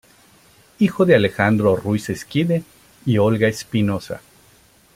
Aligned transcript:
Hijo 0.79 1.05
de 1.05 1.13
Alejandro 1.15 1.75
Ruiz-Esquide 1.75 2.63
y 3.05 3.19
Olga 3.19 3.47
Espinoza. 3.47 4.21